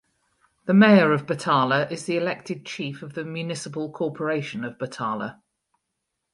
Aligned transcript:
The 0.65 0.73
Mayor 0.73 1.13
of 1.13 1.27
Batala 1.27 1.91
is 1.91 2.05
the 2.07 2.17
elected 2.17 2.65
chief 2.65 3.03
of 3.03 3.13
the 3.13 3.23
Municipal 3.23 3.91
Corporation 3.91 4.65
of 4.65 4.79
Batala. 4.79 5.39